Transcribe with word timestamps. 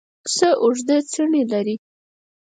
پسه 0.23 0.47
اوږده 0.63 0.97
څڼې 1.11 1.43
لري. 1.51 1.75